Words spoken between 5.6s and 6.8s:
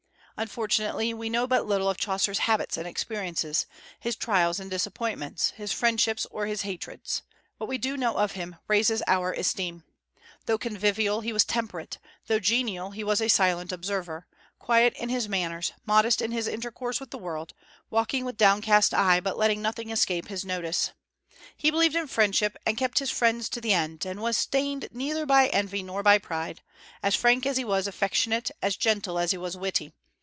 friendships or his